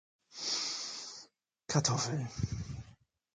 Kartoffeln. 1.67 2.27